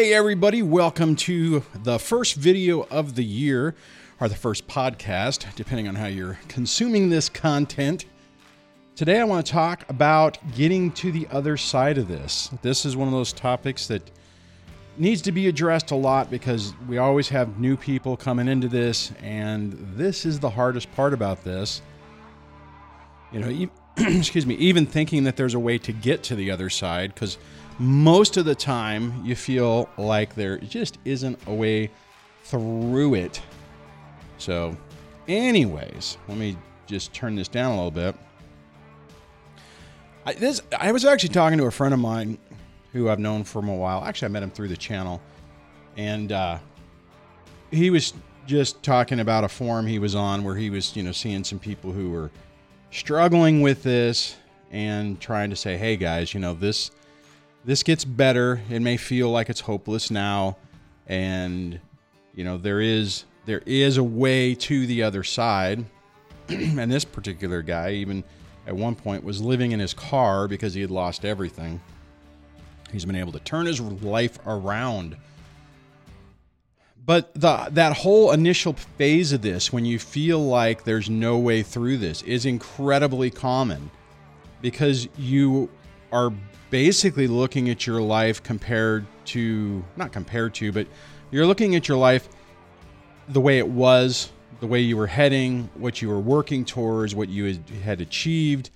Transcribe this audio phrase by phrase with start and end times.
[0.00, 3.74] Hey, everybody, welcome to the first video of the year,
[4.18, 8.06] or the first podcast, depending on how you're consuming this content.
[8.96, 12.48] Today, I want to talk about getting to the other side of this.
[12.62, 14.10] This is one of those topics that
[14.96, 19.12] needs to be addressed a lot because we always have new people coming into this,
[19.20, 21.82] and this is the hardest part about this.
[23.32, 26.70] You know, excuse me, even thinking that there's a way to get to the other
[26.70, 27.36] side, because
[27.80, 31.90] most of the time you feel like there just isn't a way
[32.44, 33.40] through it.
[34.36, 34.76] So,
[35.26, 38.14] anyways, let me just turn this down a little bit.
[40.26, 42.36] I, this I was actually talking to a friend of mine
[42.92, 44.04] who I've known for a while.
[44.04, 45.22] Actually, I met him through the channel,
[45.96, 46.58] and uh,
[47.70, 48.12] he was
[48.46, 51.58] just talking about a forum he was on where he was, you know, seeing some
[51.58, 52.30] people who were
[52.90, 54.36] struggling with this
[54.70, 56.90] and trying to say, "Hey guys, you know this."
[57.64, 58.62] This gets better.
[58.70, 60.56] It may feel like it's hopeless now,
[61.06, 61.80] and
[62.34, 65.84] you know there is there is a way to the other side.
[66.48, 68.24] and this particular guy, even
[68.66, 71.80] at one point, was living in his car because he had lost everything.
[72.92, 75.16] He's been able to turn his life around.
[77.04, 81.62] But the that whole initial phase of this, when you feel like there's no way
[81.62, 83.90] through this, is incredibly common
[84.60, 85.70] because you
[86.12, 86.32] are
[86.70, 90.86] basically looking at your life compared to, not compared to, but
[91.30, 92.28] you're looking at your life
[93.28, 97.28] the way it was, the way you were heading, what you were working towards, what
[97.28, 98.70] you had achieved,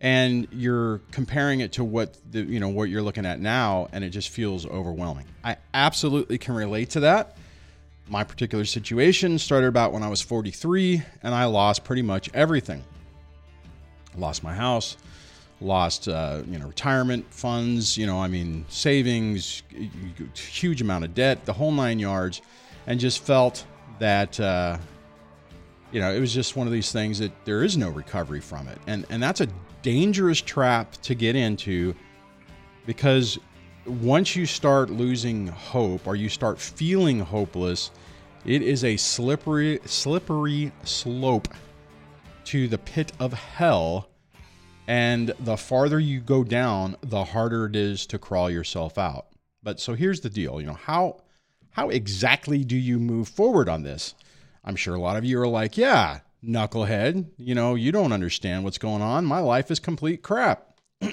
[0.00, 4.02] and you're comparing it to what the, you know what you're looking at now, and
[4.02, 5.26] it just feels overwhelming.
[5.44, 7.36] I absolutely can relate to that.
[8.08, 12.82] My particular situation started about when I was 43, and I lost pretty much everything.
[14.16, 14.96] lost my house,
[15.60, 19.62] lost uh, you know retirement funds you know i mean savings
[20.34, 22.40] huge amount of debt the whole nine yards
[22.86, 23.64] and just felt
[24.00, 24.76] that uh,
[25.92, 28.66] you know it was just one of these things that there is no recovery from
[28.66, 28.78] it.
[28.88, 29.48] And and that's a
[29.82, 31.94] dangerous trap to get into
[32.86, 33.38] because
[33.86, 37.90] once you start losing hope or you start feeling hopeless
[38.44, 41.48] it is a slippery slippery slope
[42.44, 44.09] to the pit of hell
[44.86, 49.26] and the farther you go down, the harder it is to crawl yourself out.
[49.62, 51.22] But so here's the deal, you know, how
[51.70, 54.14] how exactly do you move forward on this?
[54.64, 58.64] I'm sure a lot of you are like, yeah, knucklehead, you know, you don't understand
[58.64, 59.24] what's going on.
[59.24, 60.74] My life is complete crap.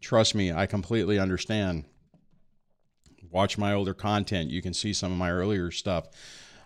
[0.00, 1.84] Trust me, I completely understand.
[3.30, 4.50] Watch my older content.
[4.50, 6.08] You can see some of my earlier stuff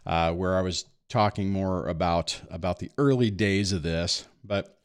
[0.07, 4.27] uh, where I was talking more about about the early days of this.
[4.43, 4.79] But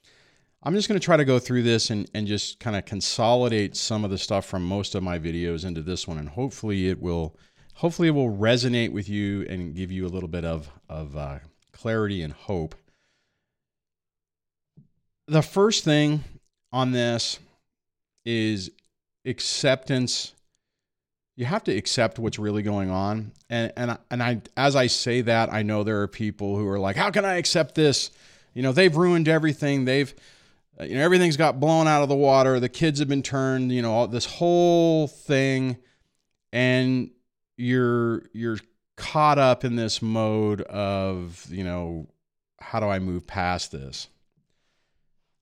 [0.61, 3.77] I'm just going to try to go through this and, and just kind of consolidate
[3.77, 7.01] some of the stuff from most of my videos into this one, and hopefully it
[7.01, 7.35] will
[7.75, 11.39] hopefully it will resonate with you and give you a little bit of of uh,
[11.71, 12.75] clarity and hope.
[15.27, 16.25] The first thing
[16.73, 17.39] on this
[18.25, 18.69] is
[19.25, 20.33] acceptance.
[21.37, 25.21] You have to accept what's really going on, and and and I as I say
[25.21, 28.11] that, I know there are people who are like, "How can I accept this?"
[28.53, 29.85] You know, they've ruined everything.
[29.85, 30.13] They've
[30.79, 32.59] Uh, you know everything's got blown out of the water.
[32.59, 35.77] The kids have been turned you know all, this whole thing.
[36.51, 37.11] And
[37.57, 38.57] you're you're
[38.95, 42.07] caught up in this mode of you know
[42.59, 44.07] how do i move past this?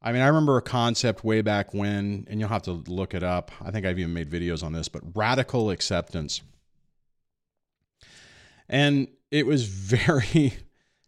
[0.02, 3.24] I mean i remember a concept way back when and you'll have to look it
[3.24, 3.52] up.
[3.62, 6.42] I think i've even made videos on this but radical acceptance.
[8.70, 10.54] And it was very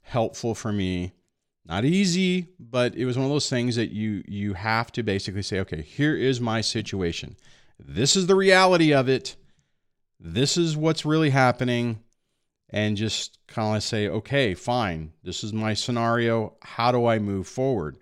[0.02, 1.14] helpful for me
[1.70, 5.44] not easy, but it was one of those things that you you have to basically
[5.44, 7.38] say, okay, here is my situation.
[7.80, 9.36] This is the reality of it.
[10.20, 12.00] This is what's really happening
[12.72, 15.14] and just kind of say, okay, fine.
[15.24, 16.56] This is my scenario.
[16.62, 17.98] How do I move forward?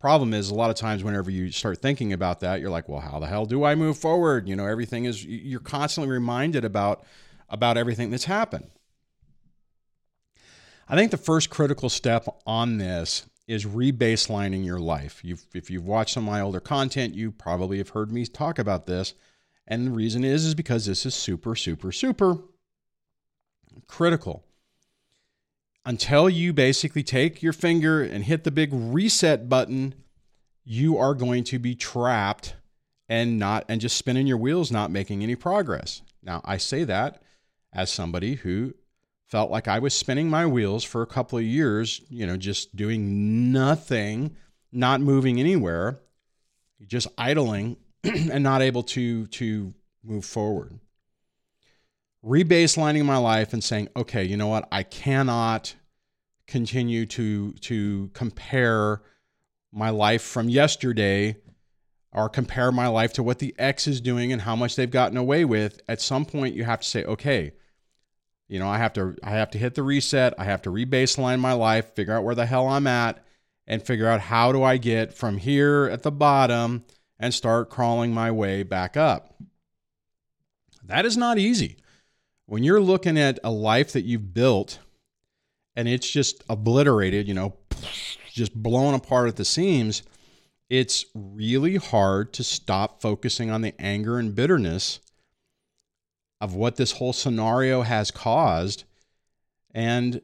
[0.00, 3.00] Problem is, a lot of times, whenever you start thinking about that, you're like, well,
[3.00, 4.48] how the hell do I move forward?
[4.48, 7.04] You know, everything is, you're constantly reminded about,
[7.50, 8.70] about everything that's happened.
[10.90, 15.20] I think the first critical step on this is rebaselining your life.
[15.22, 18.58] You've, if you've watched some of my older content, you probably have heard me talk
[18.58, 19.14] about this.
[19.68, 22.38] And the reason is, is because this is super, super, super
[23.86, 24.44] critical.
[25.86, 29.94] Until you basically take your finger and hit the big reset button,
[30.64, 32.56] you are going to be trapped
[33.08, 36.02] and not and just spinning your wheels, not making any progress.
[36.20, 37.22] Now, I say that
[37.72, 38.74] as somebody who
[39.30, 42.74] felt like I was spinning my wheels for a couple of years, you know, just
[42.76, 44.36] doing nothing,
[44.72, 46.00] not moving anywhere,
[46.86, 50.78] just idling and not able to to move forward.
[52.24, 54.68] rebaselining my life and saying, okay, you know what?
[54.72, 55.74] I cannot
[56.46, 59.02] continue to to compare
[59.72, 61.36] my life from yesterday
[62.12, 65.16] or compare my life to what the ex is doing and how much they've gotten
[65.16, 65.80] away with.
[65.88, 67.52] At some point you have to say, okay,
[68.50, 70.34] you know, I have to I have to hit the reset.
[70.36, 73.22] I have to rebaseline my life, figure out where the hell I'm at,
[73.68, 76.84] and figure out how do I get from here at the bottom
[77.20, 79.36] and start crawling my way back up.
[80.82, 81.76] That is not easy.
[82.46, 84.80] When you're looking at a life that you've built
[85.76, 87.54] and it's just obliterated, you know,
[88.32, 90.02] just blown apart at the seams,
[90.68, 94.98] it's really hard to stop focusing on the anger and bitterness
[96.40, 98.84] of what this whole scenario has caused
[99.72, 100.20] and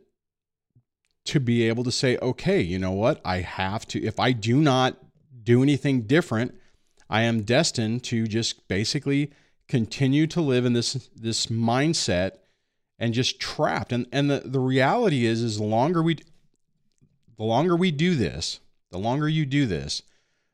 [1.25, 3.21] to be able to say, okay, you know what?
[3.25, 4.97] I have to, if I do not
[5.43, 6.55] do anything different,
[7.09, 9.31] I am destined to just basically
[9.69, 12.39] continue to live in this this mindset
[12.99, 13.93] and just trapped.
[13.93, 16.19] And and the, the reality is is the longer we
[17.37, 18.61] the longer we do this,
[18.91, 20.03] the longer you do this,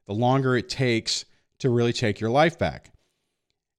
[0.06, 1.24] the longer it takes
[1.60, 2.91] to really take your life back.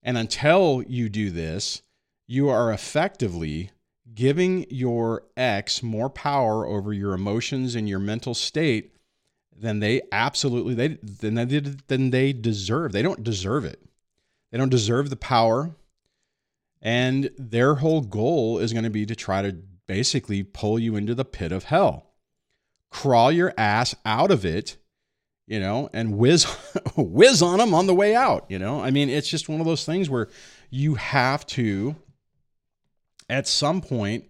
[0.03, 1.81] And until you do this,
[2.27, 3.71] you are effectively
[4.13, 8.93] giving your ex more power over your emotions and your mental state
[9.55, 12.91] than they absolutely they than they than they deserve.
[12.91, 13.81] They don't deserve it.
[14.51, 15.75] They don't deserve the power.
[16.81, 19.53] And their whole goal is going to be to try to
[19.87, 22.11] basically pull you into the pit of hell.
[22.89, 24.77] Crawl your ass out of it,
[25.47, 26.43] you know, and whiz
[26.97, 28.81] whiz on them on the way out, you know?
[28.81, 30.29] I mean, it's just one of those things where
[30.69, 31.95] you have to
[33.29, 34.25] at some point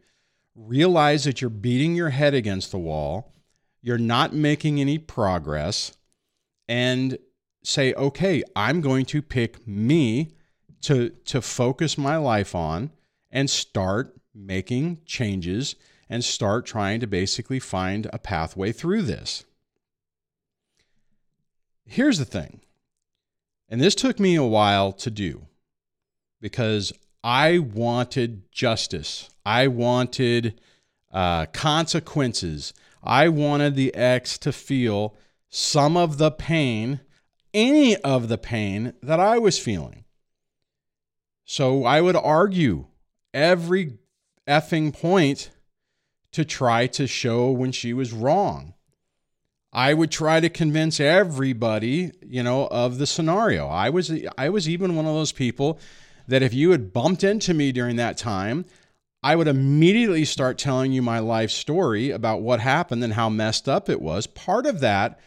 [0.55, 3.33] realize that you're beating your head against the wall,
[3.81, 5.97] you're not making any progress,
[6.67, 7.17] and
[7.63, 10.35] say, okay, I'm going to pick me
[10.81, 12.91] to, to focus my life on
[13.31, 15.75] and start making changes
[16.09, 19.45] and start trying to basically find a pathway through this.
[21.85, 22.61] Here's the thing,
[23.69, 25.47] and this took me a while to do
[26.41, 26.93] because
[27.23, 29.29] I wanted justice.
[29.45, 30.59] I wanted
[31.11, 32.73] uh, consequences.
[33.03, 35.15] I wanted the ex to feel
[35.49, 37.01] some of the pain,
[37.53, 40.05] any of the pain that I was feeling.
[41.45, 42.87] So I would argue
[43.33, 43.97] every
[44.47, 45.51] effing point
[46.31, 48.72] to try to show when she was wrong.
[49.73, 53.67] I would try to convince everybody, you know, of the scenario.
[53.67, 55.79] I was I was even one of those people
[56.27, 58.65] that if you had bumped into me during that time,
[59.23, 63.67] I would immediately start telling you my life story about what happened and how messed
[63.67, 64.27] up it was.
[64.27, 65.19] Part of that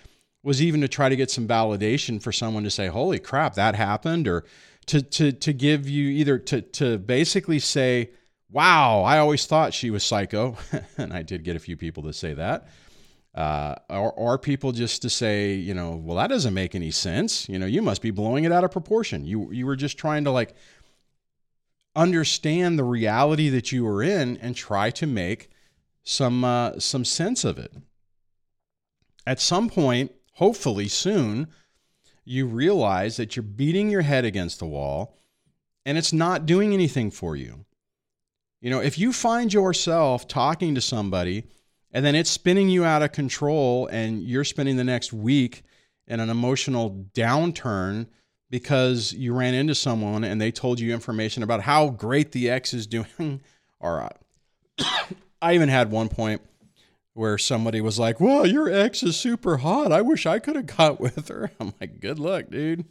[0.45, 3.75] was even to try to get some validation for someone to say, "Holy crap, that
[3.75, 4.45] happened," or
[4.87, 8.11] to to to give you either to to basically say,
[8.49, 10.57] "Wow, I always thought she was psycho,"
[10.97, 12.69] and I did get a few people to say that.
[13.37, 17.47] Uh, or, or people just to say, you know, well, that doesn't make any sense.
[17.51, 19.27] You know, you must be blowing it out of proportion.
[19.27, 20.55] You you were just trying to like
[21.95, 25.51] understand the reality that you were in and try to make
[26.03, 27.75] some uh, some sense of it.
[29.27, 31.49] At some point, hopefully soon,
[32.25, 35.19] you realize that you're beating your head against the wall
[35.85, 37.65] and it's not doing anything for you.
[38.61, 41.45] You know, if you find yourself talking to somebody
[41.93, 45.63] and then it's spinning you out of control and you're spending the next week
[46.07, 48.07] in an emotional downturn
[48.51, 52.73] because you ran into someone and they told you information about how great the ex
[52.73, 53.41] is doing.
[53.81, 54.17] All right.
[55.43, 56.43] I even had one point
[57.15, 59.91] where somebody was like, Well, your ex is super hot.
[59.91, 61.51] I wish I could have got with her.
[61.59, 62.85] I'm like, Good luck, dude.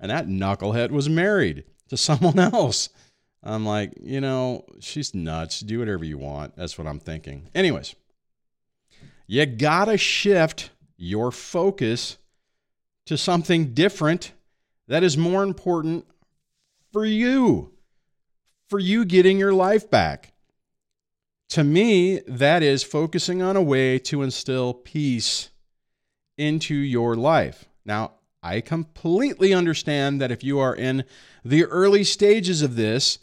[0.00, 2.88] And that knucklehead was married to someone else.
[3.42, 5.60] I'm like, You know, she's nuts.
[5.60, 6.56] Do whatever you want.
[6.56, 7.48] That's what I'm thinking.
[7.54, 7.94] Anyways,
[9.28, 12.16] you gotta shift your focus
[13.06, 14.32] to something different
[14.88, 16.06] that is more important
[16.92, 17.72] for you,
[18.68, 20.32] for you getting your life back.
[21.50, 25.50] To me, that is focusing on a way to instill peace
[26.36, 27.66] into your life.
[27.84, 31.04] Now, I completely understand that if you are in
[31.44, 33.18] the early stages of this,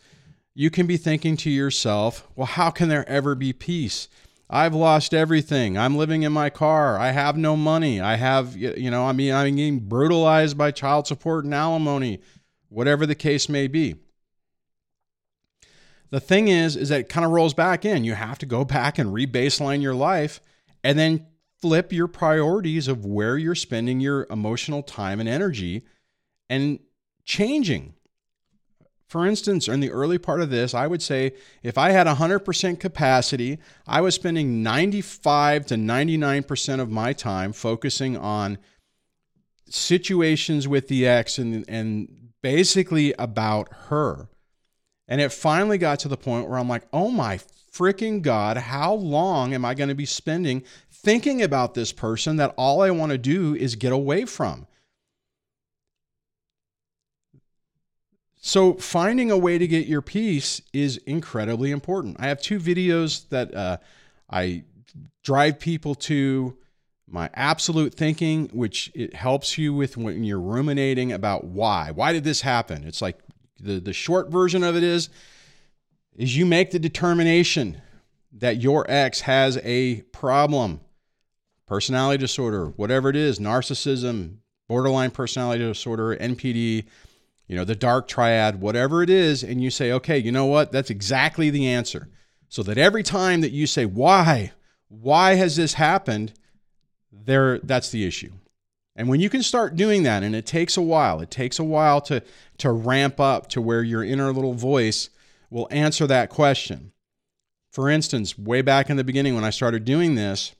[0.53, 4.07] you can be thinking to yourself, well, how can there ever be peace?
[4.49, 5.77] I've lost everything.
[5.77, 6.99] I'm living in my car.
[6.99, 7.99] I have no money.
[7.99, 12.21] I have, you know, I mean, I'm getting brutalized by child support and alimony,
[12.69, 13.95] whatever the case may be.
[16.11, 18.03] The thing is, is that it kind of rolls back in.
[18.03, 20.39] You have to go back and rebaseline your life
[20.83, 21.25] and then
[21.59, 25.83] flip your priorities of where you're spending your emotional time and energy
[26.47, 26.79] and
[27.23, 27.95] changing
[29.15, 31.31] for instance, in the early part of this, I would say
[31.63, 38.17] if I had 100% capacity, I was spending 95 to 99% of my time focusing
[38.17, 38.57] on
[39.69, 44.27] situations with the ex and, and basically about her.
[45.07, 47.39] And it finally got to the point where I'm like, oh my
[47.71, 52.53] freaking God, how long am I going to be spending thinking about this person that
[52.57, 54.67] all I want to do is get away from?
[58.47, 62.17] So, finding a way to get your peace is incredibly important.
[62.19, 63.77] I have two videos that uh,
[64.29, 64.65] I
[65.23, 66.55] drive people to
[67.07, 71.89] my absolute thinking, which it helps you with when you're ruminating about why.
[71.89, 72.83] Why did this happen?
[72.83, 73.17] It's like
[73.59, 75.09] the, the short version of it is
[76.15, 77.81] is you make the determination
[78.31, 80.81] that your ex has a problem,
[81.65, 84.37] personality disorder, whatever it is, narcissism,
[84.69, 86.85] borderline personality disorder, NPD,
[87.47, 90.71] you know, the dark triad, whatever it is, and you say, okay, you know what?
[90.71, 92.09] That's exactly the answer.
[92.49, 94.51] So that every time that you say, why,
[94.87, 96.33] why has this happened?
[97.11, 98.31] There, that's the issue.
[98.95, 101.63] And when you can start doing that, and it takes a while, it takes a
[101.63, 102.23] while to,
[102.59, 105.09] to ramp up to where your inner little voice
[105.49, 106.93] will answer that question.
[107.71, 110.55] For instance, way back in the beginning when I started doing this,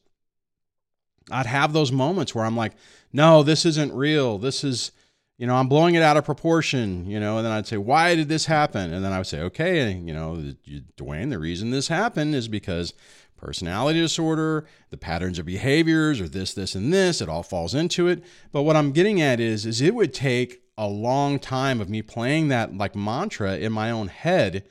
[1.32, 2.74] I'd have those moments where I'm like,
[3.14, 4.38] no, this isn't real.
[4.38, 4.92] This is,
[5.38, 8.16] you know, I'm blowing it out of proportion, you know, and then I'd say, why
[8.16, 8.94] did this happen?
[8.94, 10.54] And then I would say, okay, you know,
[10.98, 12.94] Dwayne, the reason this happened is because
[13.36, 17.20] personality disorder, the patterns of behaviors, or this, this, and this.
[17.20, 18.24] It all falls into it.
[18.54, 22.02] But what I'm getting at is, is it would take a long time of me
[22.02, 24.66] playing that like mantra in my own head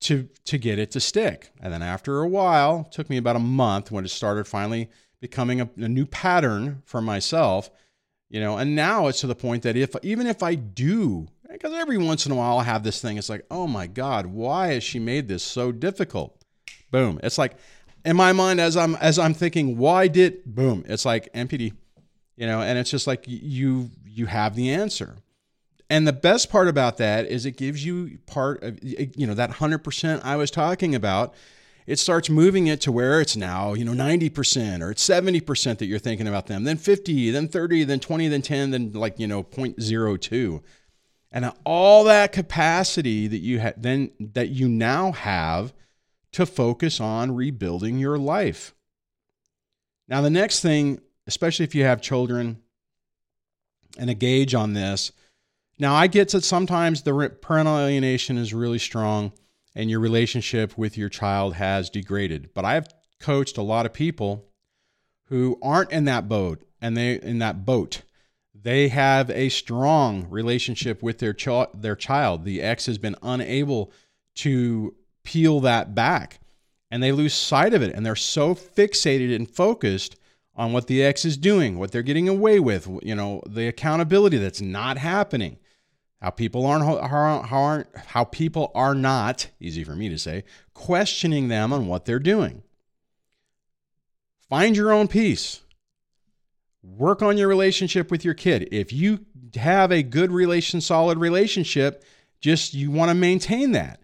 [0.00, 1.50] to to get it to stick.
[1.60, 5.60] And then after a while, took me about a month when it started finally becoming
[5.60, 7.70] a, a new pattern for myself.
[8.34, 11.72] You know, and now it's to the point that if even if I do because
[11.72, 13.16] every once in a while I have this thing.
[13.16, 16.36] It's like, oh my God, why has she made this so difficult?
[16.90, 17.20] Boom.
[17.22, 17.52] It's like
[18.04, 20.84] in my mind as I'm as I'm thinking, why did boom?
[20.88, 21.74] It's like NPD
[22.36, 25.14] you know, and it's just like you you have the answer.
[25.88, 29.52] And the best part about that is it gives you part of you know that
[29.52, 31.34] 100% I was talking about.
[31.86, 35.86] It starts moving it to where it's now, you know, 90% or it's 70% that
[35.86, 39.26] you're thinking about them, then 50, then 30, then 20, then 10, then like, you
[39.26, 40.62] know, 0.02.
[41.30, 45.74] And all that capacity that you had then that you now have
[46.32, 48.74] to focus on rebuilding your life.
[50.08, 52.62] Now, the next thing, especially if you have children,
[53.98, 55.12] and a gauge on this.
[55.78, 59.32] Now, I get that sometimes the parental alienation is really strong
[59.74, 62.50] and your relationship with your child has degraded.
[62.54, 62.88] But I have
[63.20, 64.46] coached a lot of people
[65.26, 68.02] who aren't in that boat and they in that boat.
[68.54, 72.44] They have a strong relationship with their ch- their child.
[72.44, 73.92] The ex has been unable
[74.36, 76.40] to peel that back
[76.90, 80.16] and they lose sight of it and they're so fixated and focused
[80.54, 84.38] on what the ex is doing, what they're getting away with, you know, the accountability
[84.38, 85.58] that's not happening.
[86.24, 91.48] How people aren't how, aren't how people are not easy for me to say questioning
[91.48, 92.62] them on what they're doing.
[94.48, 95.60] Find your own peace.
[96.82, 98.70] Work on your relationship with your kid.
[98.72, 102.02] If you have a good relation solid relationship,
[102.40, 104.00] just you want to maintain that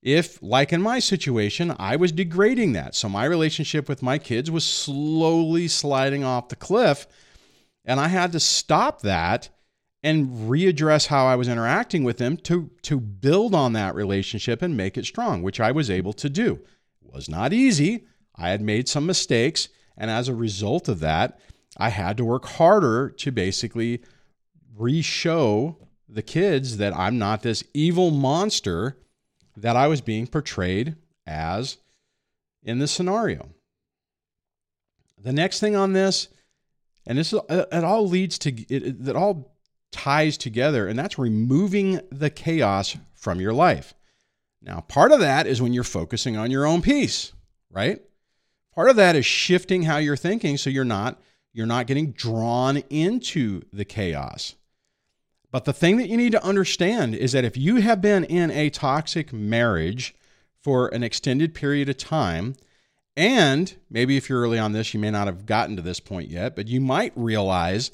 [0.00, 2.94] if, like in my situation, I was degrading that.
[2.94, 7.06] So my relationship with my kids was slowly sliding off the cliff.
[7.84, 9.50] And I had to stop that
[10.02, 14.76] and readdress how I was interacting with them to, to build on that relationship and
[14.76, 16.60] make it strong, which I was able to do.
[17.04, 18.06] It was not easy.
[18.36, 19.68] I had made some mistakes.
[19.96, 21.40] And as a result of that,
[21.76, 24.02] I had to work harder to basically
[24.76, 25.76] re show
[26.08, 28.96] the kids that I'm not this evil monster
[29.56, 31.78] that I was being portrayed as
[32.62, 33.50] in this scenario.
[35.20, 36.28] The next thing on this,
[37.06, 39.52] and this it all leads to it, it all
[39.90, 43.94] ties together, and that's removing the chaos from your life.
[44.62, 47.32] Now, part of that is when you're focusing on your own peace,
[47.70, 48.00] right?
[48.74, 51.20] Part of that is shifting how you're thinking so you're not
[51.52, 54.54] you're not getting drawn into the chaos.
[55.50, 58.50] But the thing that you need to understand is that if you have been in
[58.50, 60.14] a toxic marriage
[60.60, 62.54] for an extended period of time,
[63.16, 66.28] and maybe if you're early on this, you may not have gotten to this point
[66.28, 67.90] yet, but you might realize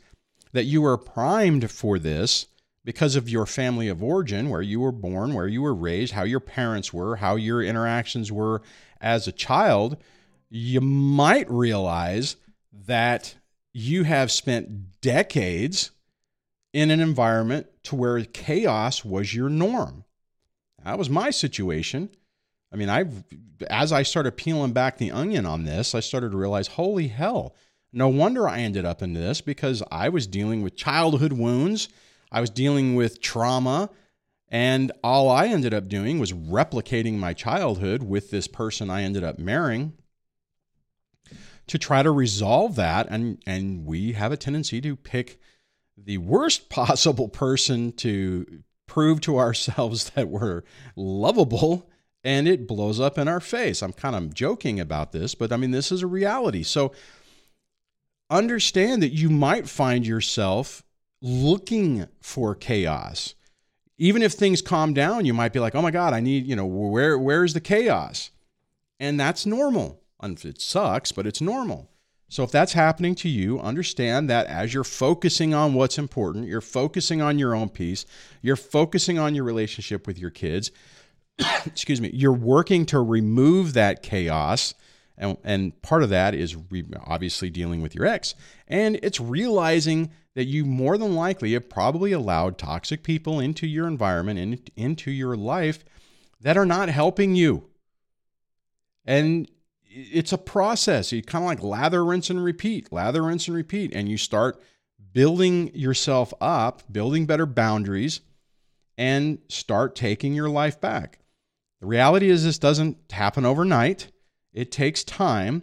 [0.54, 2.46] that you were primed for this
[2.84, 6.22] because of your family of origin, where you were born, where you were raised, how
[6.22, 8.62] your parents were, how your interactions were
[9.00, 9.96] as a child.
[10.48, 12.36] You might realize
[12.86, 13.34] that
[13.72, 15.90] you have spent decades
[16.72, 20.04] in an environment to where chaos was your norm.
[20.84, 22.10] That was my situation.
[22.72, 23.06] I mean, I
[23.70, 27.54] as I started peeling back the onion on this, I started to realize, holy hell,
[27.94, 31.88] no wonder I ended up in this because I was dealing with childhood wounds,
[32.30, 33.88] I was dealing with trauma,
[34.48, 39.24] and all I ended up doing was replicating my childhood with this person I ended
[39.24, 39.94] up marrying
[41.66, 45.40] to try to resolve that and and we have a tendency to pick
[45.96, 50.62] the worst possible person to prove to ourselves that we're
[50.96, 51.88] lovable
[52.22, 53.82] and it blows up in our face.
[53.82, 56.62] I'm kind of joking about this, but I mean, this is a reality.
[56.62, 56.92] So
[58.38, 60.82] understand that you might find yourself
[61.22, 63.34] looking for chaos.
[63.96, 66.56] Even if things calm down, you might be like, "Oh my god, I need, you
[66.56, 68.30] know, where where's the chaos?"
[68.98, 70.00] And that's normal.
[70.22, 71.90] It sucks, but it's normal.
[72.28, 76.60] So if that's happening to you, understand that as you're focusing on what's important, you're
[76.60, 78.06] focusing on your own peace,
[78.42, 80.70] you're focusing on your relationship with your kids,
[81.66, 84.74] excuse me, you're working to remove that chaos.
[85.16, 88.34] And, and part of that is re- obviously dealing with your ex.
[88.66, 93.86] And it's realizing that you more than likely have probably allowed toxic people into your
[93.86, 95.84] environment and into your life
[96.40, 97.68] that are not helping you.
[99.04, 99.48] And
[99.84, 101.12] it's a process.
[101.12, 103.92] You kind of like lather, rinse, and repeat, lather, rinse, and repeat.
[103.94, 104.60] And you start
[105.12, 108.20] building yourself up, building better boundaries,
[108.98, 111.20] and start taking your life back.
[111.80, 114.08] The reality is, this doesn't happen overnight.
[114.54, 115.62] It takes time.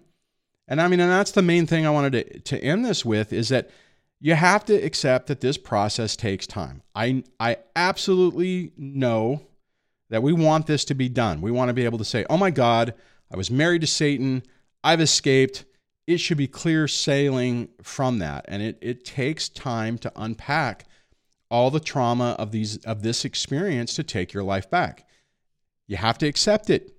[0.67, 3.33] And I mean, and that's the main thing I wanted to, to end this with
[3.33, 3.69] is that
[4.19, 6.83] you have to accept that this process takes time.
[6.93, 9.41] I, I absolutely know
[10.09, 11.41] that we want this to be done.
[11.41, 12.93] We want to be able to say, oh my God,
[13.31, 14.43] I was married to Satan.
[14.83, 15.65] I've escaped.
[16.05, 18.45] It should be clear sailing from that.
[18.47, 20.85] And it, it takes time to unpack
[21.49, 25.05] all the trauma of these of this experience to take your life back.
[25.87, 26.95] You have to accept it.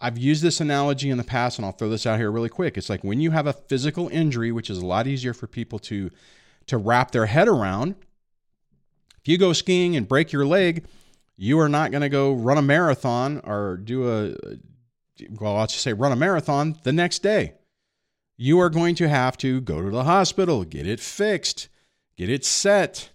[0.00, 2.78] I've used this analogy in the past, and I'll throw this out here really quick.
[2.78, 5.78] It's like when you have a physical injury, which is a lot easier for people
[5.80, 6.10] to,
[6.66, 7.96] to wrap their head around.
[9.20, 10.86] If you go skiing and break your leg,
[11.36, 14.34] you are not going to go run a marathon or do a,
[15.40, 17.54] well, let's just say run a marathon the next day.
[18.36, 21.68] You are going to have to go to the hospital, get it fixed,
[22.16, 23.10] get it set,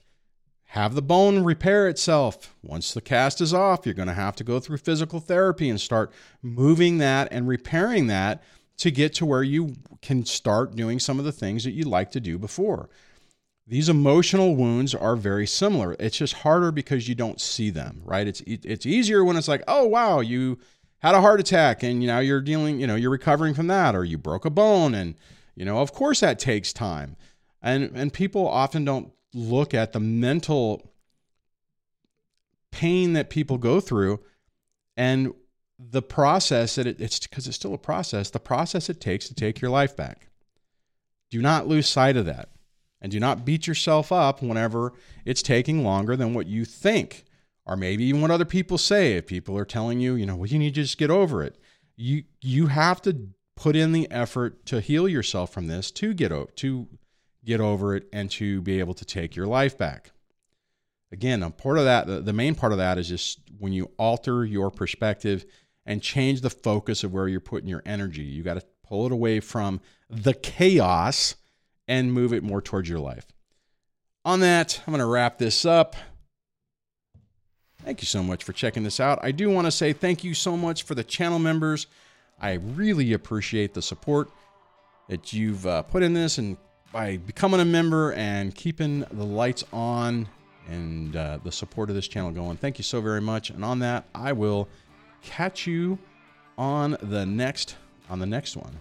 [0.73, 2.55] have the bone repair itself.
[2.63, 5.79] Once the cast is off, you're going to have to go through physical therapy and
[5.79, 8.41] start moving that and repairing that
[8.77, 12.09] to get to where you can start doing some of the things that you like
[12.09, 12.89] to do before.
[13.67, 15.95] These emotional wounds are very similar.
[15.99, 18.27] It's just harder because you don't see them, right?
[18.27, 20.57] It's it's easier when it's like, "Oh, wow, you
[21.03, 24.03] had a heart attack and you you're dealing, you know, you're recovering from that or
[24.03, 25.13] you broke a bone and
[25.55, 27.15] you know, of course that takes time."
[27.61, 30.93] And and people often don't look at the mental
[32.71, 34.19] pain that people go through
[34.97, 35.33] and
[35.79, 39.33] the process that it, it's because it's still a process, the process it takes to
[39.33, 40.29] take your life back.
[41.29, 42.49] Do not lose sight of that.
[43.01, 44.93] And do not beat yourself up whenever
[45.25, 47.25] it's taking longer than what you think,
[47.65, 49.17] or maybe even what other people say.
[49.17, 51.57] If people are telling you, you know, well, you need to just get over it.
[51.97, 56.31] You you have to put in the effort to heal yourself from this to get
[56.31, 56.87] over to
[57.45, 60.11] get over it, and to be able to take your life back.
[61.11, 64.43] Again, a part of that, the main part of that is just when you alter
[64.45, 65.45] your perspective
[65.85, 68.23] and change the focus of where you're putting your energy.
[68.23, 71.35] You got to pull it away from the chaos
[71.87, 73.27] and move it more towards your life.
[74.25, 75.95] On that, I'm going to wrap this up.
[77.83, 79.19] Thank you so much for checking this out.
[79.21, 81.87] I do want to say thank you so much for the channel members.
[82.39, 84.31] I really appreciate the support
[85.09, 86.57] that you've uh, put in this and
[86.93, 90.29] by becoming a member and keeping the lights on
[90.69, 92.55] and uh, the support of this channel going.
[92.55, 93.49] Thank you so very much.
[93.49, 94.69] And on that, I will
[95.21, 95.97] catch you
[96.57, 97.75] on the next
[98.09, 98.77] on the next one.